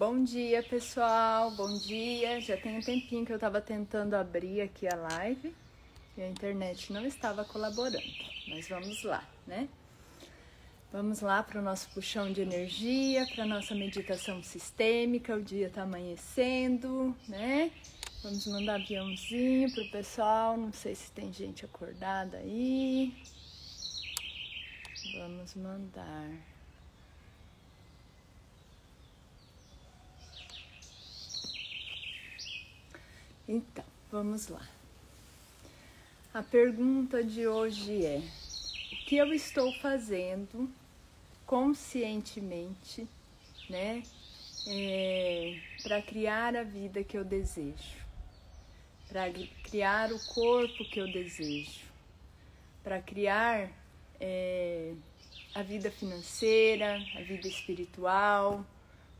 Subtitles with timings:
[0.00, 1.50] Bom dia, pessoal.
[1.50, 2.40] Bom dia.
[2.40, 5.54] Já tem um tempinho que eu tava tentando abrir aqui a live
[6.16, 8.02] e a internet não estava colaborando.
[8.48, 9.68] Mas vamos lá, né?
[10.90, 15.36] Vamos lá para o nosso puxão de energia, para nossa meditação sistêmica.
[15.36, 17.70] O dia tá amanhecendo, né?
[18.22, 20.56] Vamos mandar aviãozinho pro pessoal.
[20.56, 23.14] Não sei se tem gente acordada aí.
[25.18, 26.30] Vamos mandar.
[33.52, 34.64] Então, vamos lá.
[36.32, 38.22] A pergunta de hoje é:
[38.92, 40.70] o que eu estou fazendo
[41.44, 43.08] conscientemente,
[43.68, 44.04] né,
[44.68, 47.96] é, para criar a vida que eu desejo,
[49.08, 49.32] para
[49.64, 51.86] criar o corpo que eu desejo,
[52.84, 53.68] para criar
[54.20, 54.94] é,
[55.56, 58.64] a vida financeira, a vida espiritual,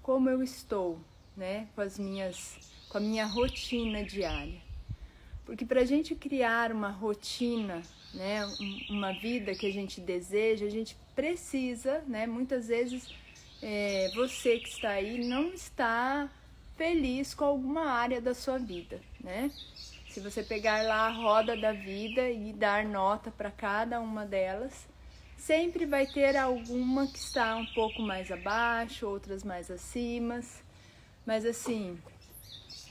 [0.00, 1.00] como eu estou,
[1.36, 4.60] né, com as minhas com a minha rotina diária.
[5.46, 7.82] Porque para a gente criar uma rotina,
[8.12, 8.44] né,
[8.90, 13.08] uma vida que a gente deseja, a gente precisa, né, muitas vezes
[13.62, 16.28] é, você que está aí não está
[16.76, 19.50] feliz com alguma área da sua vida, né?
[20.08, 24.88] Se você pegar lá a roda da vida e dar nota para cada uma delas,
[25.36, 30.40] sempre vai ter alguma que está um pouco mais abaixo, outras mais acima.
[31.24, 31.98] Mas assim,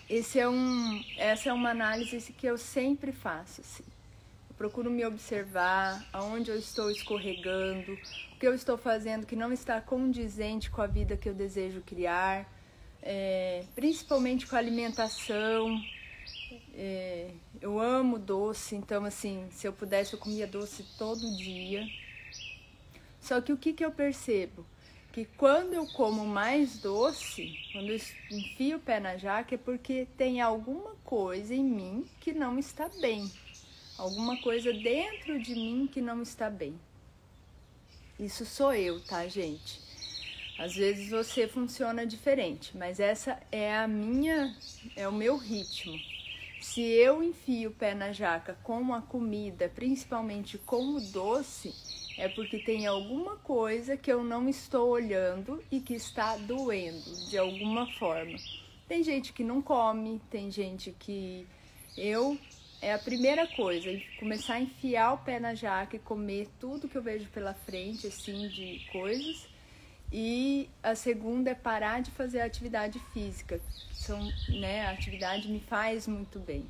[0.09, 3.61] esse é um, essa é uma análise que eu sempre faço.
[3.61, 3.83] Assim.
[4.49, 7.93] Eu procuro me observar, aonde eu estou escorregando,
[8.33, 11.81] o que eu estou fazendo que não está condizente com a vida que eu desejo
[11.81, 12.51] criar,
[13.03, 15.79] é, principalmente com a alimentação.
[16.73, 17.29] É,
[17.61, 21.85] eu amo doce, então assim, se eu pudesse eu comia doce todo dia.
[23.21, 24.65] Só que o que, que eu percebo?
[25.11, 27.99] Que quando eu como mais doce, quando eu
[28.31, 32.89] enfio o pé na jaca, é porque tem alguma coisa em mim que não está
[33.01, 33.31] bem.
[33.97, 36.79] Alguma coisa dentro de mim que não está bem.
[38.19, 39.81] Isso sou eu, tá, gente?
[40.59, 44.55] Às vezes você funciona diferente, mas essa é a minha,
[44.95, 45.97] é o meu ritmo.
[46.59, 51.73] Se eu enfio o pé na jaca com a comida, principalmente com o doce,
[52.19, 57.37] é porque tem alguma coisa que eu não estou olhando e que está doendo de
[57.37, 58.37] alguma forma.
[58.89, 61.47] Tem gente que não come, tem gente que
[61.97, 62.37] eu
[62.81, 66.97] é a primeira coisa, começar a enfiar o pé na jaca e comer tudo que
[66.97, 69.47] eu vejo pela frente, assim, de coisas.
[70.11, 73.61] E a segunda é parar de fazer atividade física.
[73.93, 74.19] São,
[74.59, 76.65] né, a atividade me faz muito bem.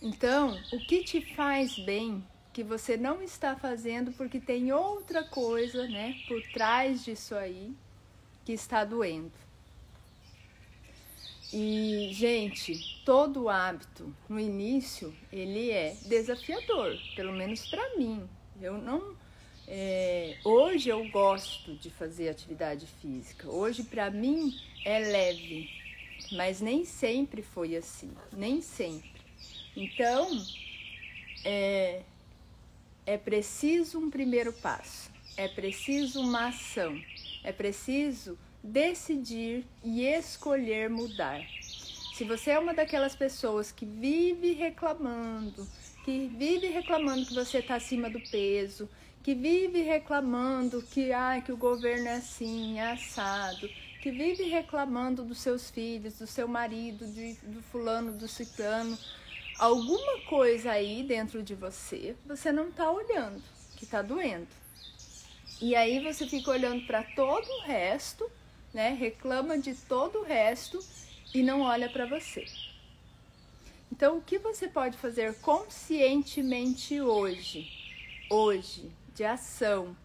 [0.00, 2.24] Então, o que te faz bem
[2.56, 7.76] que você não está fazendo porque tem outra coisa, né, por trás disso aí
[8.46, 9.30] que está doendo.
[11.52, 18.26] E, gente, todo hábito no início ele é desafiador, pelo menos para mim.
[18.58, 19.14] Eu não.
[19.68, 23.50] É, hoje eu gosto de fazer atividade física.
[23.50, 25.68] Hoje para mim é leve,
[26.32, 29.20] mas nem sempre foi assim, nem sempre.
[29.76, 30.26] Então,
[31.44, 32.02] é,
[33.06, 37.00] é preciso um primeiro passo, é preciso uma ação,
[37.44, 41.40] é preciso decidir e escolher mudar.
[42.14, 45.66] Se você é uma daquelas pessoas que vive reclamando,
[46.04, 48.88] que vive reclamando que você está acima do peso,
[49.22, 53.68] que vive reclamando que, ah, que o governo é assim, é assado,
[54.02, 58.96] que vive reclamando dos seus filhos, do seu marido, de, do fulano, do ciclano,
[59.58, 63.42] alguma coisa aí dentro de você, você não tá olhando,
[63.76, 64.48] que tá doendo.
[65.60, 68.30] E aí você fica olhando para todo o resto,
[68.74, 68.90] né?
[68.90, 70.78] Reclama de todo o resto
[71.34, 72.44] e não olha para você.
[73.90, 77.70] Então, o que você pode fazer conscientemente hoje?
[78.28, 79.96] Hoje, de ação,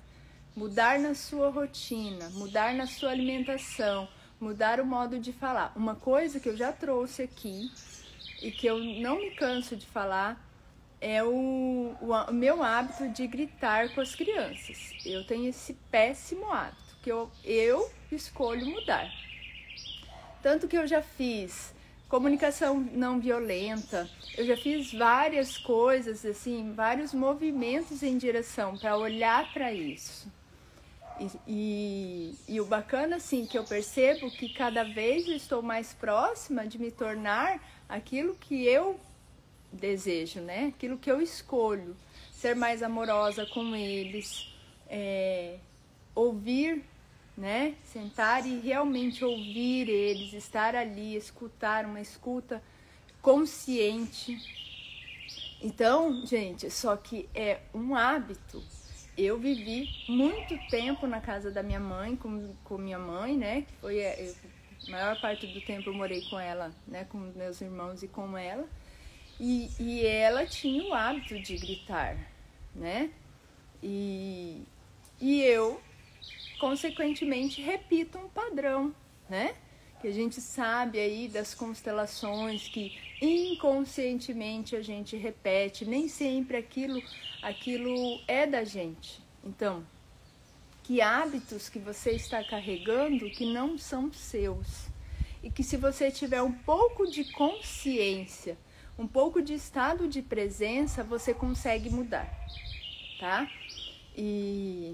[0.56, 4.08] mudar na sua rotina, mudar na sua alimentação,
[4.40, 5.73] mudar o modo de falar.
[5.76, 7.70] Uma coisa que eu já trouxe aqui
[8.41, 10.47] e que eu não me canso de falar
[10.99, 14.93] é o, o, meu hábito de gritar com as crianças.
[15.03, 19.11] Eu tenho esse péssimo hábito que eu, eu escolho mudar.
[20.43, 21.73] Tanto que eu já fiz
[22.08, 29.52] comunicação não violenta, eu já fiz várias coisas, assim, vários movimentos em direção para olhar
[29.53, 30.29] para isso.
[31.20, 35.93] E, e, e, o bacana, assim, que eu percebo que cada vez eu estou mais
[35.93, 37.61] próxima de me tornar
[37.91, 38.97] aquilo que eu
[39.72, 40.67] desejo, né?
[40.76, 41.96] Aquilo que eu escolho,
[42.32, 44.47] ser mais amorosa com eles,
[44.90, 45.58] é,
[46.16, 46.84] ouvir,
[47.38, 47.76] né?
[47.84, 52.64] Sentar e realmente ouvir eles, estar ali, escutar, uma escuta
[53.22, 54.38] consciente.
[55.61, 58.64] Então, gente, só que é um hábito.
[59.17, 63.66] Eu vivi muito tempo na casa da minha mãe, com, com minha mãe, né?
[63.82, 64.35] Foi é, eu,
[64.87, 67.05] a maior parte do tempo eu morei com ela, né?
[67.05, 68.67] Com meus irmãos e com ela.
[69.39, 72.17] E, e ela tinha o hábito de gritar,
[72.75, 73.09] né?
[73.81, 74.63] E,
[75.19, 75.81] e eu,
[76.59, 78.93] consequentemente, repito um padrão,
[79.29, 79.55] né?
[79.99, 87.01] Que a gente sabe aí das constelações que inconscientemente a gente repete, nem sempre aquilo,
[87.41, 89.22] aquilo é da gente.
[89.43, 89.85] Então,
[90.83, 94.87] que hábitos que você está carregando que não são seus.
[95.43, 98.57] E que se você tiver um pouco de consciência,
[98.97, 102.29] um pouco de estado de presença, você consegue mudar,
[103.19, 103.49] tá?
[104.16, 104.93] E,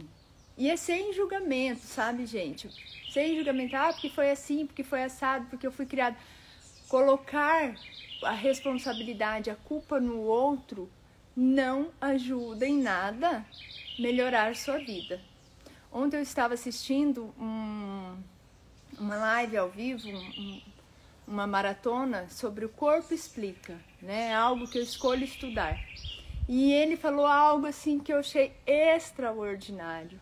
[0.57, 2.69] e é sem julgamento, sabe, gente?
[3.11, 6.15] Sem julgamento, ah, porque foi assim, porque foi assado, porque eu fui criado.
[6.87, 7.75] Colocar
[8.23, 10.89] a responsabilidade, a culpa no outro
[11.35, 13.45] não ajuda em nada
[13.99, 15.21] melhorar sua vida.
[15.91, 18.15] Ontem eu estava assistindo um,
[18.99, 20.61] uma live ao vivo, um,
[21.27, 24.33] uma maratona sobre o corpo explica, né?
[24.33, 25.77] Algo que eu escolho estudar.
[26.47, 30.19] E ele falou algo assim que eu achei extraordinário.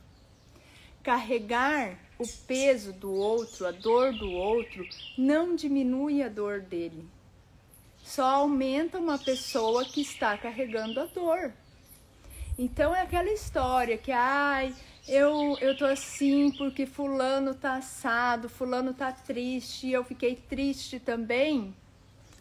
[1.03, 7.07] Carregar o peso do outro, a dor do outro, não diminui a dor dele.
[8.03, 11.53] Só aumenta uma pessoa que está carregando a dor.
[12.57, 14.73] Então é aquela história que, ai,
[15.07, 21.75] eu, eu tô assim porque fulano tá assado, fulano tá triste, eu fiquei triste também.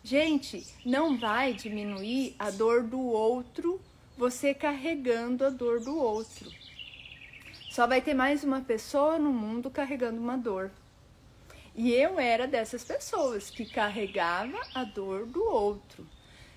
[0.02, 3.80] Gente, não vai diminuir a dor do outro
[4.16, 6.50] você carregando a dor do outro.
[7.70, 10.70] Só vai ter mais uma pessoa no mundo carregando uma dor.
[11.74, 16.06] E eu era dessas pessoas que carregava a dor do outro.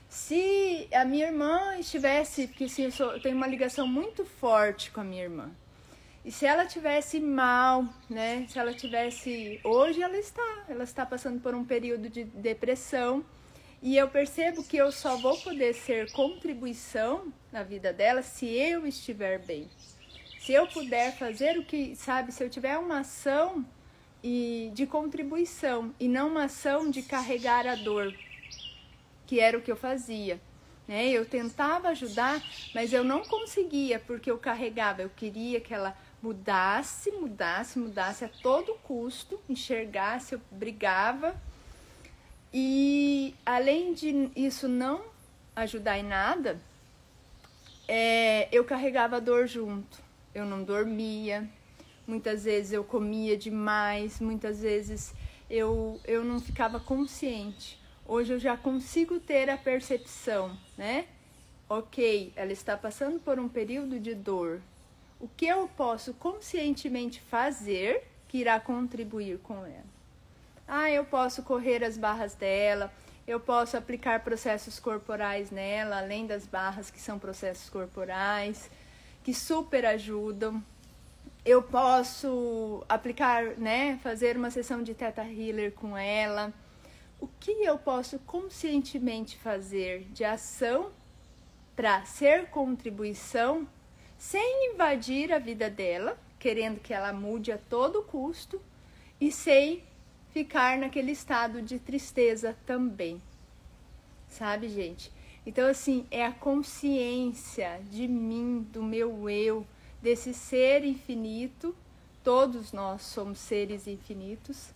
[0.08, 4.92] Se a minha irmã estivesse, porque assim, eu, sou, eu tenho uma ligação muito forte
[4.92, 5.50] com a minha irmã.
[6.26, 8.46] E se ela tivesse mal, né?
[8.50, 13.24] Se ela tivesse, hoje ela está, ela está passando por um período de depressão
[13.82, 18.88] e eu percebo que eu só vou poder ser contribuição na vida dela se eu
[18.88, 19.70] estiver bem.
[20.40, 23.66] Se eu puder fazer o que, sabe, se eu tiver uma ação
[24.24, 28.14] e de contribuição e não uma ação de carregar a dor,
[29.26, 30.42] que era o que eu fazia.
[30.88, 31.10] Né?
[31.10, 32.42] Eu tentava ajudar,
[32.74, 38.30] mas eu não conseguia porque eu carregava, eu queria que ela mudasse, mudasse, mudasse a
[38.30, 41.36] todo custo, enxergasse, eu brigava.
[42.54, 45.02] E além de isso não
[45.56, 46.60] ajudar em nada,
[47.88, 50.02] é, eu carregava a dor junto.
[50.34, 51.48] Eu não dormia,
[52.06, 55.14] muitas vezes eu comia demais, muitas vezes
[55.50, 57.80] eu, eu não ficava consciente.
[58.06, 61.06] Hoje eu já consigo ter a percepção, né?
[61.70, 64.62] Ok, ela está passando por um período de dor,
[65.20, 69.98] o que eu posso conscientemente fazer que irá contribuir com ela.
[70.68, 72.92] Ah, eu posso correr as barras dela,
[73.26, 78.70] eu posso aplicar processos corporais nela, além das barras que são processos corporais,
[79.24, 80.64] que super ajudam.
[81.46, 86.54] Eu posso aplicar, né, fazer uma sessão de Theta Healer com ela.
[87.20, 90.92] O que eu posso conscientemente fazer de ação
[91.76, 93.68] para ser contribuição
[94.18, 98.62] sem invadir a vida dela, querendo que ela mude a todo custo,
[99.20, 99.84] e sem
[100.32, 103.22] ficar naquele estado de tristeza também.
[104.30, 105.12] Sabe, gente?
[105.46, 109.66] Então, assim, é a consciência de mim, do meu eu,
[110.02, 111.76] desse ser infinito.
[112.24, 114.72] Todos nós somos seres infinitos.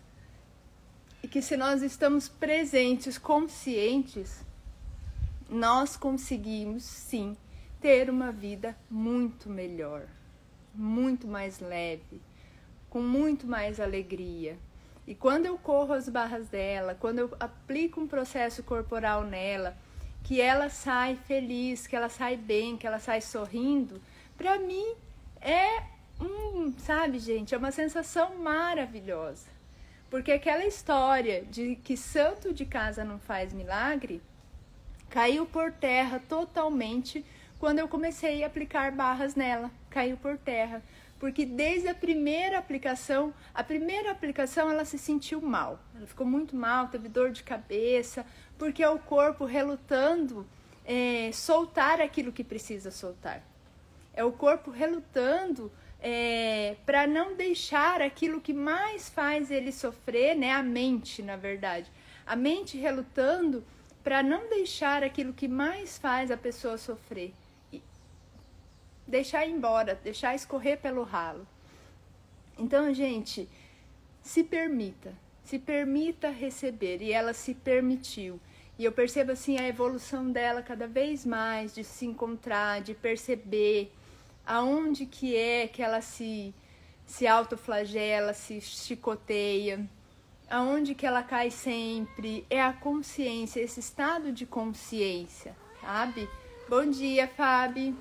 [1.22, 4.40] E que se nós estamos presentes, conscientes,
[5.50, 7.36] nós conseguimos sim
[7.82, 10.06] ter uma vida muito melhor,
[10.74, 12.22] muito mais leve,
[12.90, 14.56] com muito mais alegria.
[15.08, 19.76] E quando eu corro as barras dela, quando eu aplico um processo corporal nela,
[20.24, 24.00] que ela sai feliz, que ela sai bem, que ela sai sorrindo,
[24.38, 24.94] para mim
[25.42, 25.84] é
[26.20, 29.48] um, sabe, gente, é uma sensação maravilhosa.
[30.08, 34.22] Porque aquela história de que santo de casa não faz milagre
[35.10, 37.26] caiu por terra totalmente
[37.62, 40.82] quando eu comecei a aplicar barras nela, caiu por terra.
[41.20, 45.80] Porque desde a primeira aplicação, a primeira aplicação ela se sentiu mal.
[45.96, 48.26] Ela ficou muito mal, teve dor de cabeça,
[48.58, 50.44] porque é o corpo relutando
[50.84, 53.44] é, soltar aquilo que precisa soltar.
[54.12, 60.52] É o corpo relutando é, para não deixar aquilo que mais faz ele sofrer, né?
[60.52, 61.92] A mente, na verdade.
[62.26, 63.64] A mente relutando
[64.04, 67.32] para não deixar aquilo que mais faz a pessoa sofrer.
[69.08, 71.48] Deixar embora, deixar escorrer pelo ralo.
[72.58, 73.50] Então, gente,
[74.22, 77.02] se permita, se permita receber.
[77.02, 78.40] E ela se permitiu.
[78.78, 83.92] E eu percebo assim a evolução dela cada vez mais, de se encontrar, de perceber
[84.46, 86.54] aonde que é que ela se,
[87.06, 89.88] se autoflagela, se chicoteia,
[90.50, 96.28] aonde que ela cai sempre, é a consciência, esse estado de consciência, sabe?
[96.68, 97.96] Bom dia, Fábio.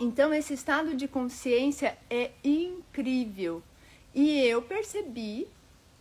[0.00, 3.62] Então, esse estado de consciência é incrível.
[4.14, 5.46] E eu percebi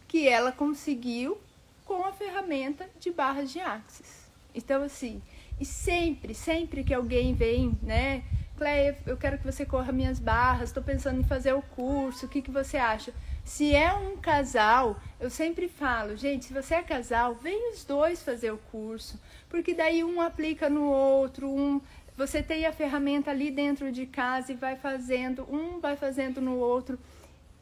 [0.08, 1.38] que ela conseguiu
[1.86, 4.30] com a ferramenta de barras de axis.
[4.56, 5.22] Então, assim,
[5.60, 8.24] e sempre, sempre que alguém vem, né,
[8.60, 12.30] Cleia, eu quero que você corra minhas barras, estou pensando em fazer o curso, o
[12.30, 13.14] que, que você acha?
[13.46, 18.22] Se é um casal, eu sempre falo, gente, se você é casal, vem os dois
[18.22, 19.18] fazer o curso,
[19.50, 21.80] porque daí um aplica no outro, um
[22.20, 26.58] você tem a ferramenta ali dentro de casa e vai fazendo, um vai fazendo no
[26.58, 27.00] outro.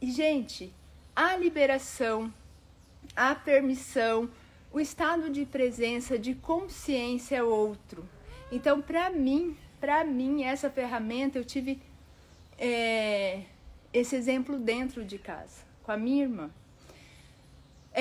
[0.01, 0.73] E gente,
[1.15, 2.33] a liberação,
[3.15, 4.27] a permissão,
[4.73, 8.03] o estado de presença, de consciência é outro.
[8.51, 11.79] Então, para mim, para mim, essa ferramenta, eu tive
[12.57, 13.43] é,
[13.93, 16.49] esse exemplo dentro de casa, com a minha irmã.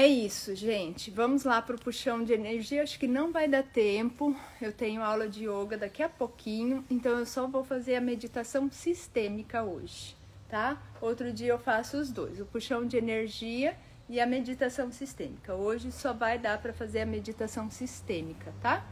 [0.06, 1.10] É isso, gente.
[1.10, 2.80] Vamos lá para o puxão de energia.
[2.80, 4.36] Acho que não vai dar tempo.
[4.62, 8.70] Eu tenho aula de yoga daqui a pouquinho, então eu só vou fazer a meditação
[8.70, 10.14] sistêmica hoje,
[10.48, 10.80] tá?
[11.00, 13.76] Outro dia eu faço os dois, o puxão de energia
[14.08, 15.56] e a meditação sistêmica.
[15.56, 18.86] Hoje só vai dar para fazer a meditação sistêmica, tá?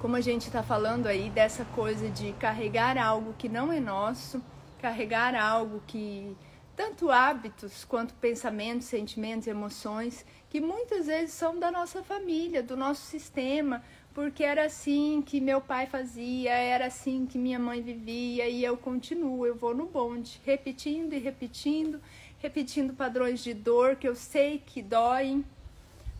[0.00, 4.42] como a gente está falando aí dessa coisa de carregar algo que não é nosso,
[4.80, 6.36] carregar algo que
[6.76, 13.02] tanto hábitos quanto pensamentos, sentimentos, emoções, que muitas vezes são da nossa família, do nosso
[13.06, 18.62] sistema, porque era assim que meu pai fazia, era assim que minha mãe vivia e
[18.62, 22.00] eu continuo, eu vou no bonde, repetindo e repetindo,
[22.38, 25.44] repetindo padrões de dor que eu sei que doem,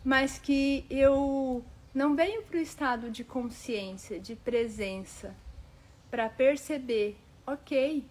[0.03, 5.35] mas que eu não venho para o estado de consciência, de presença,
[6.09, 8.03] para perceber, ok,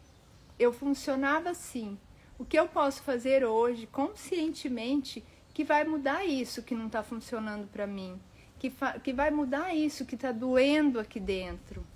[0.58, 1.98] eu funcionava assim.
[2.38, 5.24] O que eu posso fazer hoje, conscientemente,
[5.54, 8.20] que vai mudar isso que não está funcionando para mim?
[8.58, 11.86] Que, que vai mudar isso que está doendo aqui dentro?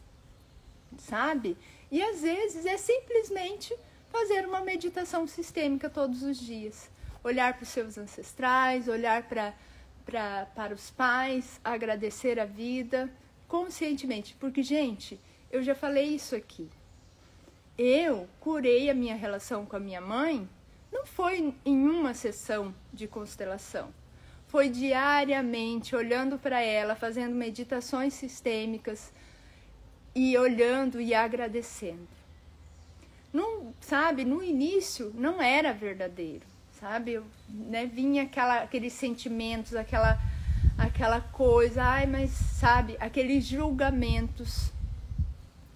[0.98, 1.56] Sabe?
[1.90, 3.74] E às vezes é simplesmente
[4.08, 6.90] fazer uma meditação sistêmica todos os dias.
[7.22, 9.54] Olhar para os seus ancestrais, olhar para
[10.54, 13.08] para os pais, agradecer a vida
[13.46, 14.34] conscientemente.
[14.40, 15.20] Porque, gente,
[15.50, 16.68] eu já falei isso aqui.
[17.76, 20.48] Eu curei a minha relação com a minha mãe,
[20.92, 23.88] não foi em uma sessão de constelação.
[24.48, 29.12] Foi diariamente olhando para ela, fazendo meditações sistêmicas
[30.14, 32.08] e olhando e agradecendo.
[33.32, 36.50] Não, sabe, no início não era verdadeiro
[36.80, 37.12] sabe?
[37.12, 40.18] Eu, né, vinha aquela, aqueles sentimentos, aquela,
[40.78, 44.72] aquela coisa, ai, mas sabe, aqueles julgamentos.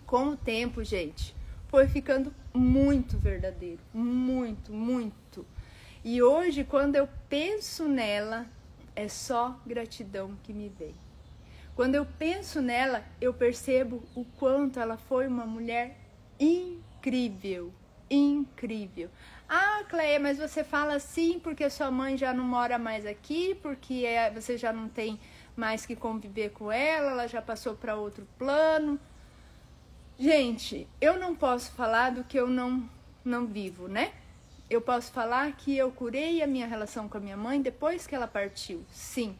[0.06, 1.34] Com o tempo, gente,
[1.74, 5.44] foi ficando muito verdadeiro, muito, muito.
[6.04, 8.46] E hoje, quando eu penso nela,
[8.94, 10.94] é só gratidão que me vem.
[11.74, 15.98] Quando eu penso nela, eu percebo o quanto ela foi uma mulher
[16.38, 17.74] incrível,
[18.08, 19.10] incrível.
[19.48, 24.04] Ah, Cleia, mas você fala assim porque sua mãe já não mora mais aqui, porque
[24.06, 25.18] é, você já não tem
[25.56, 28.96] mais que conviver com ela, ela já passou para outro plano.
[30.18, 32.88] Gente, eu não posso falar do que eu não,
[33.24, 34.12] não vivo, né?
[34.70, 38.14] Eu posso falar que eu curei a minha relação com a minha mãe depois que
[38.14, 39.36] ela partiu, sim,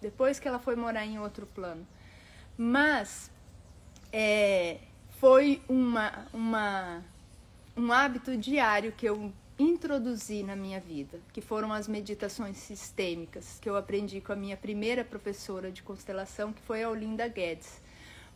[0.00, 1.86] depois que ela foi morar em outro plano.
[2.56, 3.30] Mas
[4.12, 4.78] é,
[5.20, 7.02] foi uma, uma,
[7.76, 13.68] um hábito diário que eu introduzi na minha vida, que foram as meditações sistêmicas que
[13.68, 17.80] eu aprendi com a minha primeira professora de constelação, que foi a Olinda Guedes.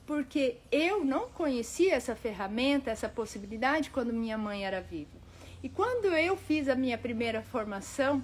[0.08, 5.18] Porque eu não conhecia essa ferramenta, essa possibilidade quando minha mãe era viva.
[5.62, 8.22] E quando eu fiz a minha primeira formação,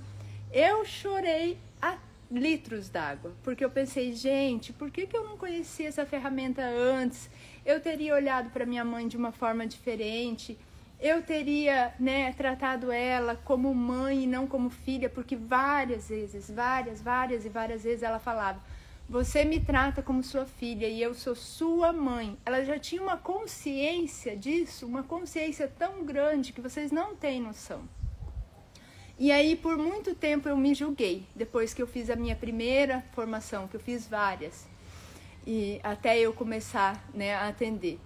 [0.51, 1.99] eu chorei a
[2.31, 7.29] litros d'água, porque eu pensei, gente, por que, que eu não conhecia essa ferramenta antes?
[7.67, 10.59] Eu teria olhado para minha mãe de uma forma diferente
[11.05, 17.03] eu teria né, tratado ela como mãe e não como filha, porque várias vezes, várias,
[17.03, 18.59] várias e várias vezes ela falava:
[19.09, 22.39] Você me trata como sua filha e eu sou sua mãe.
[22.45, 27.87] Ela já tinha uma consciência disso, uma consciência tão grande que vocês não têm noção.
[29.19, 31.25] E aí, por muito tempo, eu me julguei.
[31.37, 34.67] Depois que eu fiz a minha primeira formação, que eu fiz várias,
[35.47, 38.01] e até eu começar né, a atender.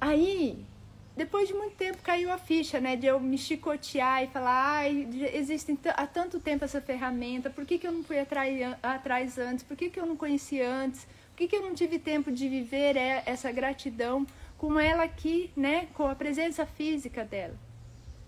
[0.00, 0.64] Aí,
[1.14, 2.96] depois de muito tempo, caiu a ficha, né?
[2.96, 7.78] De eu me chicotear e falar, ai, existe há tanto tempo essa ferramenta, por que,
[7.78, 9.62] que eu não fui atrás, atrás antes?
[9.62, 11.04] Por que, que eu não conheci antes?
[11.30, 14.26] Por que, que eu não tive tempo de viver essa gratidão
[14.56, 15.88] com ela aqui, né?
[15.92, 17.56] Com a presença física dela?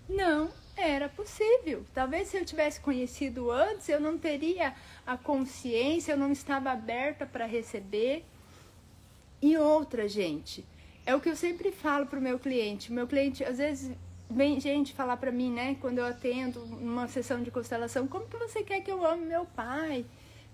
[0.07, 1.85] Não, era possível.
[1.95, 4.75] Talvez se eu tivesse conhecido antes, eu não teria
[5.07, 8.25] a consciência, eu não estava aberta para receber.
[9.41, 10.65] E outra, gente,
[11.07, 12.93] é o que eu sempre falo para o meu cliente.
[12.93, 13.91] Meu cliente, às vezes,
[14.31, 18.37] vem gente falar para mim, né, quando eu atendo numa sessão de constelação, como que
[18.37, 20.05] você quer que eu ame meu pai?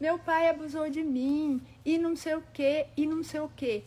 [0.00, 3.84] Meu pai abusou de mim, e não sei o que, e não sei o que.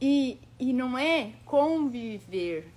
[0.00, 2.72] E, e não é conviver,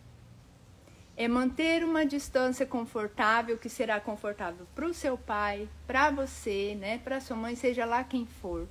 [1.16, 7.00] é manter uma distância confortável que será confortável para o seu pai, para você, né,
[7.00, 8.68] para sua mãe, seja lá quem for.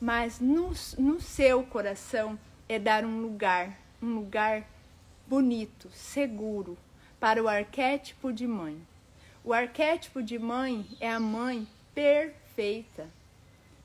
[0.00, 4.66] Mas no, no seu coração é dar um lugar, um lugar
[5.26, 6.76] bonito, seguro
[7.18, 8.80] para o arquétipo de mãe.
[9.42, 13.08] O arquétipo de mãe é a mãe perfeita,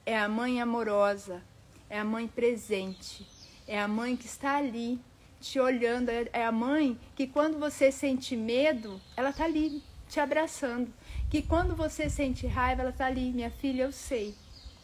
[0.05, 1.41] é a mãe amorosa,
[1.89, 3.25] é a mãe presente,
[3.67, 4.99] é a mãe que está ali
[5.39, 10.93] te olhando, é, a mãe que quando você sente medo, ela está ali te abraçando.
[11.29, 14.35] Que quando você sente raiva, ela está ali, minha filha, eu sei.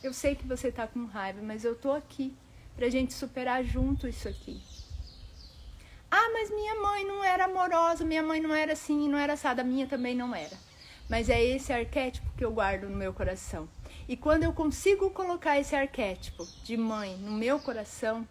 [0.02, 2.34] Eu sei que você está com raiva, mas eu tô aqui
[2.80, 4.62] para a gente superar junto isso aqui.
[6.10, 9.66] Ah, mas minha mãe não era amorosa, minha mãe não era assim, não era assada,
[9.66, 10.56] minha também não era.
[11.10, 13.68] Mas é esse arquétipo que eu guardo no meu coração.
[14.08, 18.26] E quando eu consigo colocar esse arquétipo de mãe no meu coração,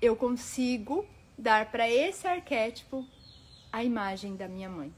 [0.00, 1.04] eu consigo
[1.36, 3.06] dar para esse arquétipo
[3.70, 4.90] a imagem da minha mãe.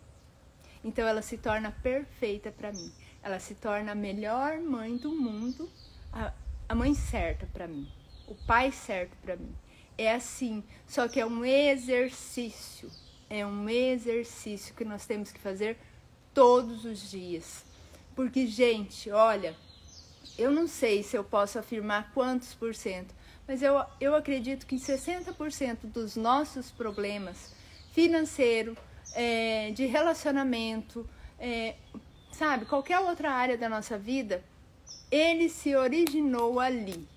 [0.84, 2.92] Então ela se torna perfeita para mim.
[3.20, 5.68] Ela se torna a melhor mãe do mundo,
[6.12, 6.32] a,
[6.68, 7.90] a mãe certa para mim,
[8.30, 9.54] o pai certo para mim.
[9.98, 12.90] É assim, só que é um exercício.
[13.28, 15.76] É um exercício que nós temos que fazer
[16.32, 17.64] todos os dias.
[18.16, 19.54] Porque, gente, olha,
[20.38, 23.14] eu não sei se eu posso afirmar quantos por cento,
[23.46, 27.52] mas eu, eu acredito que 60% dos nossos problemas
[27.92, 28.76] financeiro,
[29.14, 31.74] é, de relacionamento, é,
[32.32, 34.42] sabe, qualquer outra área da nossa vida,
[35.10, 37.08] ele se originou ali,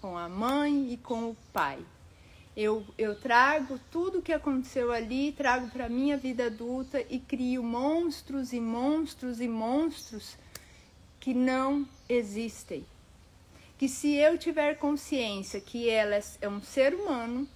[0.00, 1.78] com a mãe e com o pai.
[2.56, 7.62] Eu, eu trago tudo o que aconteceu ali, trago para minha vida adulta e crio
[7.62, 10.36] monstros e monstros e monstros
[11.18, 12.84] que não existem
[13.80, 17.48] que se eu tiver consciência que ela é um ser humano,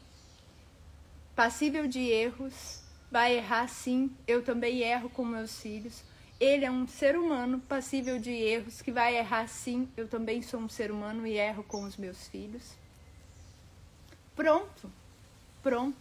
[1.36, 2.80] passível de erros,
[3.10, 6.02] vai errar sim, eu também erro com meus filhos.
[6.40, 10.60] Ele é um ser humano passível de erros, que vai errar sim, eu também sou
[10.60, 12.72] um ser humano e erro com os meus filhos.
[14.34, 14.90] Pronto,
[15.62, 15.96] pronto.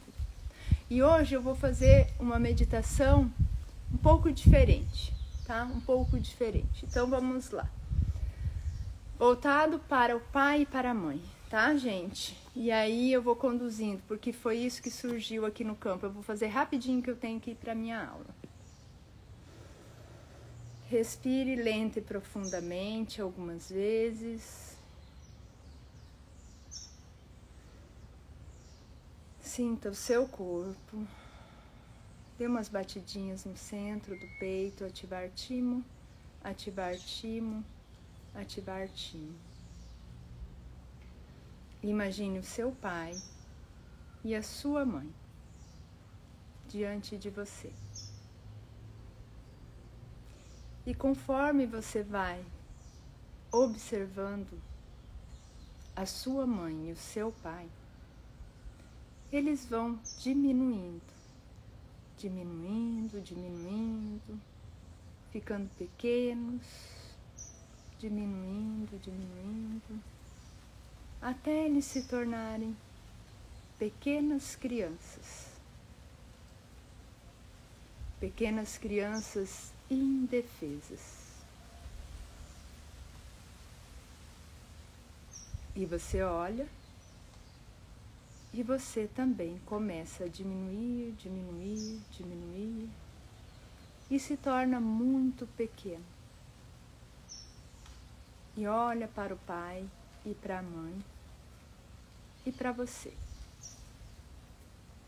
[0.89, 3.31] E hoje eu vou fazer uma meditação
[3.93, 5.13] um pouco diferente,
[5.45, 5.65] tá?
[5.65, 6.85] Um pouco diferente.
[6.85, 7.69] Então vamos lá
[9.23, 12.37] voltado para o pai e para a mãe, tá, gente?
[12.53, 16.05] E aí eu vou conduzindo, porque foi isso que surgiu aqui no campo.
[16.05, 18.25] Eu vou fazer rapidinho que eu tenho que ir para minha aula.
[20.93, 24.77] Respire lento e profundamente algumas vezes.
[29.41, 31.07] Sinta o seu corpo.
[32.37, 35.83] Dê umas batidinhas no centro do peito, ativar timo,
[36.43, 37.65] ativar timo
[38.35, 39.35] ativar Tim.
[41.81, 43.13] Imagine o seu pai
[44.23, 45.11] e a sua mãe
[46.67, 47.71] diante de você.
[50.85, 52.43] E conforme você vai
[53.51, 54.59] observando
[55.95, 57.69] a sua mãe e o seu pai,
[59.31, 61.01] eles vão diminuindo,
[62.17, 64.39] diminuindo, diminuindo,
[65.31, 67.03] ficando pequenos
[68.03, 70.03] diminuindo, diminuindo,
[71.21, 72.75] até eles se tornarem
[73.79, 75.53] pequenas crianças.
[78.19, 81.23] Pequenas crianças indefesas.
[85.75, 86.67] E você olha
[88.53, 92.89] e você também começa a diminuir, diminuir, diminuir
[94.11, 96.05] e se torna muito pequeno
[98.55, 99.87] e olha para o pai
[100.25, 101.03] e para a mãe
[102.45, 103.13] e para você.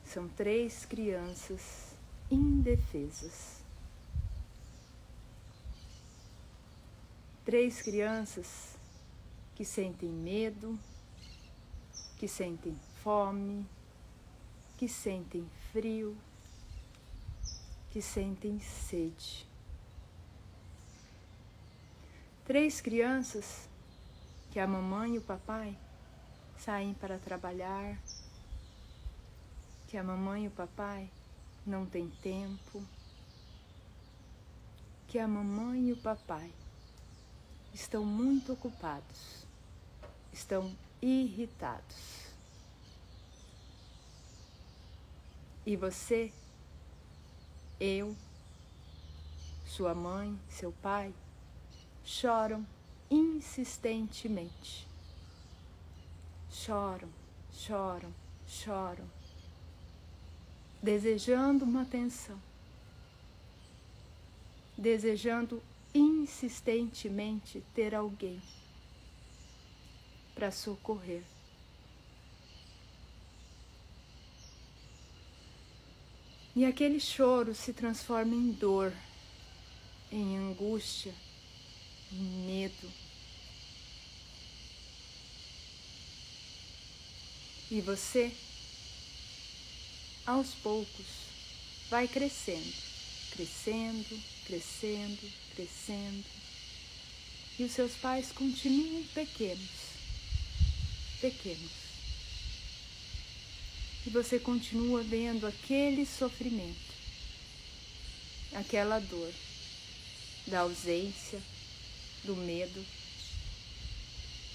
[0.03, 1.95] São três crianças
[2.31, 3.64] indefesas.
[7.45, 8.75] Três crianças
[9.53, 10.79] que sentem medo,
[12.17, 13.63] que sentem fome,
[14.75, 16.17] que sentem frio,
[17.91, 19.47] que sentem sede.
[22.45, 23.69] Três crianças
[24.49, 25.77] que a mamãe e o papai
[26.57, 28.01] saem para trabalhar,
[29.87, 31.11] que a mamãe e o papai
[31.63, 32.83] não têm tempo,
[35.07, 36.51] que a mamãe e o papai
[37.75, 39.45] estão muito ocupados,
[40.31, 42.25] estão irritados.
[45.65, 46.31] E você,
[47.77, 48.15] eu,
[49.65, 51.13] sua mãe, seu pai,
[52.05, 52.65] choram
[53.11, 54.87] insistentemente.
[56.49, 57.09] Choram,
[57.51, 58.13] choram,
[58.47, 59.05] choram,
[60.81, 62.39] desejando uma atenção,
[64.77, 65.61] desejando
[65.97, 68.41] insistentemente ter alguém
[70.33, 71.23] para socorrer.
[76.53, 78.93] E aquele choro se transforma em dor,
[80.11, 81.13] em angústia,
[82.11, 82.91] medo.
[87.71, 88.31] E você,
[90.25, 91.07] aos poucos,
[91.89, 92.73] vai crescendo,
[93.31, 96.25] crescendo, crescendo, crescendo.
[97.57, 99.69] E os seus pais continuam pequenos,
[101.21, 101.71] pequenos.
[104.05, 106.93] E você continua vendo aquele sofrimento,
[108.53, 109.33] aquela dor
[110.47, 111.41] da ausência,
[112.23, 112.85] do medo,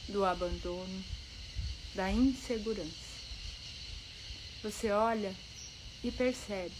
[0.08, 1.04] do abandono,
[1.94, 3.10] da insegurança.
[4.62, 5.34] Você olha
[6.04, 6.74] e percebe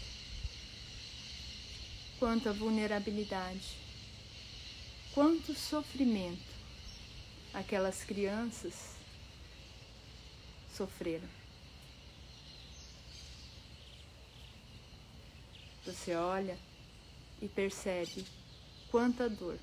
[2.19, 3.77] quanta vulnerabilidade,
[5.15, 6.51] quanto sofrimento
[7.53, 8.95] aquelas crianças
[10.77, 11.29] sofreram.
[15.85, 16.59] Você olha
[17.43, 18.25] e percebe
[18.91, 19.59] quanta dor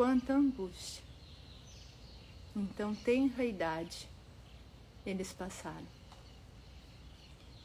[0.00, 1.04] quanta angústia.
[2.56, 4.08] Então, tenra idade,
[5.04, 5.86] eles passaram.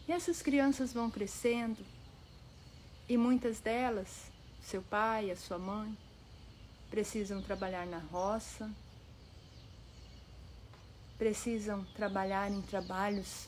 [0.06, 1.80] E essas crianças vão crescendo,
[3.08, 4.30] e muitas delas,
[4.66, 5.96] seu pai, a sua mãe,
[6.90, 8.70] precisam trabalhar na roça,
[11.20, 13.48] precisam trabalhar em trabalhos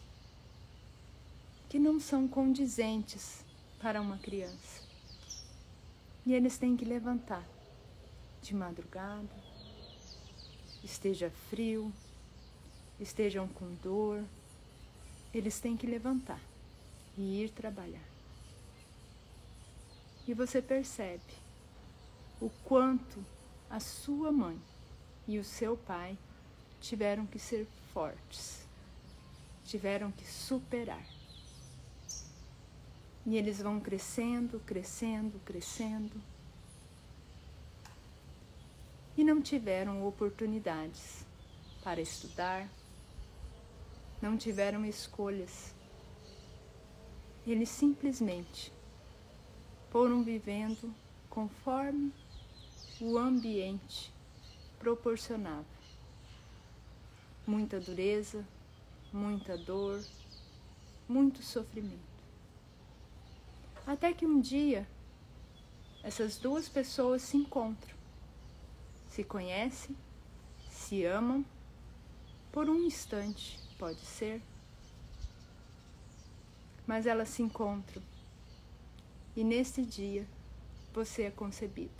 [1.68, 3.44] que não são condizentes
[3.82, 4.84] para uma criança.
[6.24, 7.44] E eles têm que levantar
[8.42, 9.36] de madrugada,
[10.84, 11.92] esteja frio,
[13.00, 14.24] estejam com dor,
[15.34, 16.40] eles têm que levantar
[17.18, 18.17] e ir trabalhar.
[20.28, 21.24] E você percebe
[22.42, 23.24] o quanto
[23.70, 24.60] a sua mãe
[25.26, 26.18] e o seu pai
[26.82, 28.68] tiveram que ser fortes,
[29.66, 31.06] tiveram que superar.
[33.26, 36.22] E eles vão crescendo, crescendo, crescendo
[39.18, 41.26] e não tiveram oportunidades
[41.84, 42.70] para estudar,
[44.22, 45.74] não tiveram escolhas.
[47.46, 48.77] Eles simplesmente
[49.92, 50.94] foram vivendo
[51.30, 52.12] conforme
[53.00, 54.14] o ambiente
[54.80, 55.66] proporcionava.
[57.46, 58.46] Muita dureza,
[59.12, 60.04] muita dor,
[61.08, 61.98] muito sofrimento.
[63.86, 64.88] Até que um dia
[66.04, 67.98] essas duas pessoas se encontram
[69.18, 69.98] se conhecem,
[70.70, 71.44] se amam,
[72.52, 74.44] por um instante, pode ser,
[76.86, 78.00] mas elas se encontram
[79.38, 80.28] e nesse dia
[80.92, 81.94] você é concebido.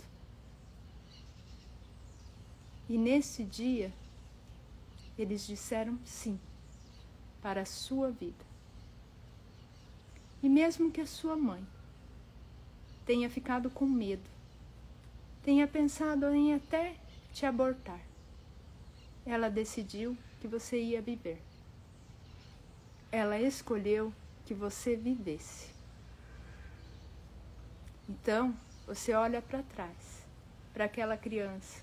[2.88, 3.92] E nesse dia
[5.16, 6.40] eles disseram sim
[7.40, 8.44] para a sua vida.
[10.42, 11.64] E mesmo que a sua mãe
[13.06, 14.28] tenha ficado com medo,
[15.44, 16.96] tenha pensado em até
[17.32, 18.00] te abortar.
[19.24, 21.40] Ela decidiu que você ia viver.
[23.12, 24.12] Ela escolheu
[24.44, 25.77] que você vivesse.
[28.08, 30.24] Então, você olha para trás,
[30.72, 31.82] para aquela criança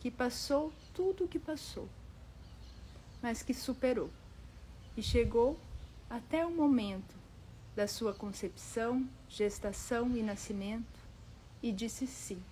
[0.00, 1.86] que passou tudo o que passou,
[3.20, 4.10] mas que superou
[4.96, 5.60] e chegou
[6.08, 7.14] até o momento
[7.76, 10.98] da sua concepção, gestação e nascimento
[11.62, 12.42] e disse sim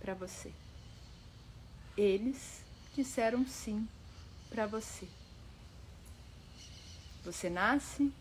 [0.00, 0.52] para você.
[1.96, 3.86] eles disseram sim
[4.48, 5.06] para você.
[7.24, 8.12] Você nasce,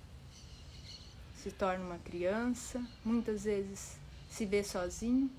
[1.36, 3.98] se torna uma criança, muitas vezes
[4.30, 5.30] se vê sozinho,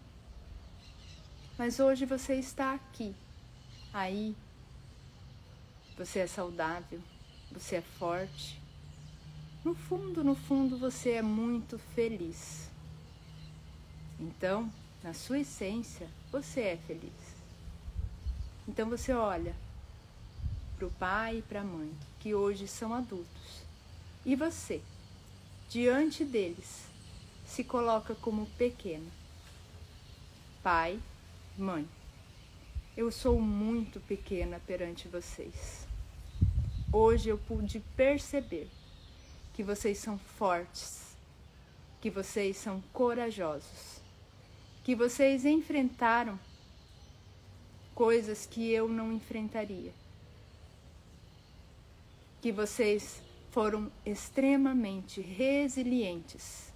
[1.57, 3.15] mas hoje você está aqui,
[3.93, 4.35] aí.
[5.97, 7.01] Você é saudável,
[7.53, 8.59] você é forte.
[9.63, 12.71] No fundo, no fundo, você é muito feliz.
[14.19, 14.73] Então,
[15.03, 17.13] na sua essência, você é feliz.
[18.67, 19.55] Então você olha
[20.77, 23.63] para o pai e para a mãe, que hoje são adultos,
[24.25, 24.81] e você,
[25.69, 26.90] diante deles,
[27.51, 29.11] se coloca como pequeno.
[30.63, 30.99] Pai,
[31.59, 31.87] mãe,
[32.97, 35.87] eu sou muito pequena perante vocês.
[36.93, 38.69] Hoje eu pude perceber
[39.53, 41.17] que vocês são fortes,
[42.01, 44.01] que vocês são corajosos,
[44.83, 46.39] que vocês enfrentaram
[47.95, 49.93] coisas que eu não enfrentaria
[52.41, 56.70] que vocês foram extremamente resilientes.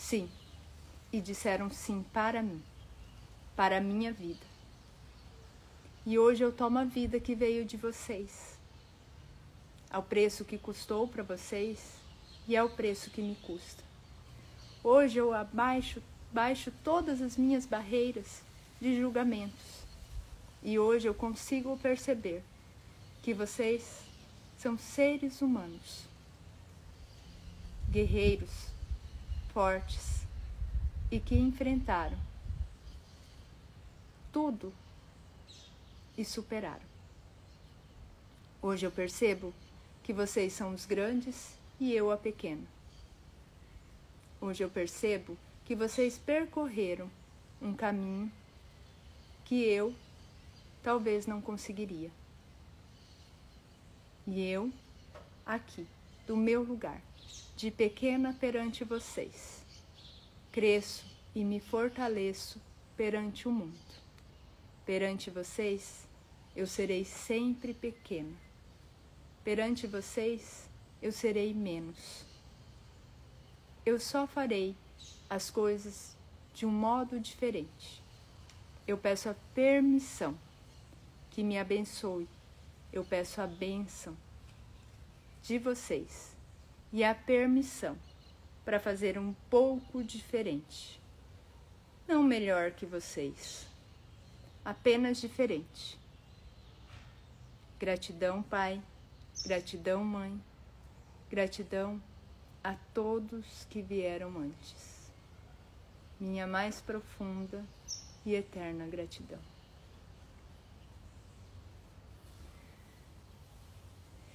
[0.00, 0.30] Sim,
[1.12, 2.60] e disseram sim para mim,
[3.54, 4.46] para a minha vida.
[6.06, 8.58] E hoje eu tomo a vida que veio de vocês,
[9.90, 11.78] ao preço que custou para vocês
[12.48, 13.84] e ao preço que me custa.
[14.82, 18.42] Hoje eu abaixo baixo todas as minhas barreiras
[18.80, 19.84] de julgamentos.
[20.62, 22.42] E hoje eu consigo perceber
[23.22, 24.00] que vocês
[24.56, 26.04] são seres humanos,
[27.90, 28.69] guerreiros,
[29.60, 30.22] fortes
[31.10, 32.16] e que enfrentaram
[34.32, 34.72] tudo
[36.16, 36.88] e superaram.
[38.62, 39.52] Hoje eu percebo
[40.02, 42.66] que vocês são os grandes e eu a pequena.
[44.40, 47.10] Hoje eu percebo que vocês percorreram
[47.60, 48.32] um caminho
[49.44, 49.94] que eu
[50.82, 52.10] talvez não conseguiria.
[54.26, 54.72] E eu,
[55.44, 55.86] aqui,
[56.26, 57.02] do meu lugar,
[57.60, 59.62] de pequena perante vocês,
[60.50, 62.58] cresço e me fortaleço
[62.96, 63.78] perante o mundo.
[64.86, 66.08] Perante vocês,
[66.56, 68.34] eu serei sempre pequena.
[69.44, 70.70] Perante vocês,
[71.02, 72.24] eu serei menos.
[73.84, 74.74] Eu só farei
[75.28, 76.16] as coisas
[76.54, 78.02] de um modo diferente.
[78.86, 80.34] Eu peço a permissão
[81.30, 82.26] que me abençoe
[82.92, 84.16] eu peço a bênção
[85.42, 86.29] de vocês
[86.92, 87.96] e a permissão
[88.64, 91.00] para fazer um pouco diferente.
[92.06, 93.66] Não melhor que vocês,
[94.64, 95.98] apenas diferente.
[97.78, 98.82] Gratidão, Pai,
[99.44, 100.40] gratidão, Mãe,
[101.30, 102.02] gratidão
[102.62, 105.10] a todos que vieram antes.
[106.18, 107.64] Minha mais profunda
[108.26, 109.49] e eterna gratidão.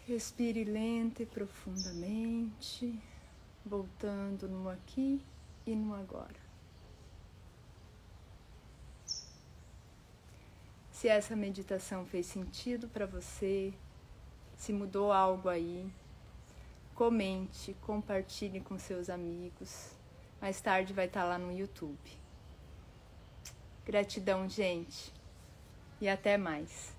[0.07, 3.01] Respire lenta e profundamente,
[3.65, 5.19] voltando no aqui
[5.65, 6.45] e no agora.
[10.91, 13.73] Se essa meditação fez sentido para você,
[14.55, 15.91] se mudou algo aí,
[16.93, 19.89] comente, compartilhe com seus amigos.
[20.39, 21.97] Mais tarde vai estar lá no YouTube.
[23.83, 25.11] Gratidão, gente,
[25.99, 26.94] e até mais.